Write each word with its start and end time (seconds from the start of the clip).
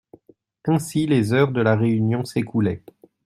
Ainsi 0.65 1.05
les 1.05 1.31
heures 1.31 1.51
de 1.51 1.61
la 1.61 1.75
réunion 1.75 2.25
s'écoulaient. 2.25 2.81